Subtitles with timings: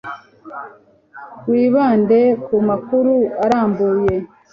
[1.49, 3.13] Wibande ku makuru
[3.43, 4.15] arambuye